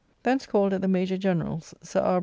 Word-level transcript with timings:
Thence 0.23 0.47
called 0.47 0.73
at 0.73 0.81
the 0.81 0.87
Major 0.87 1.15
General's, 1.15 1.75
Sir 1.83 1.99
R. 1.99 2.19